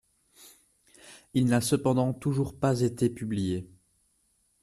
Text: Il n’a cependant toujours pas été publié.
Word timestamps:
Il 1.35 1.45
n’a 1.45 1.61
cependant 1.61 2.11
toujours 2.11 2.57
pas 2.59 2.81
été 2.81 3.07
publié. 3.07 3.67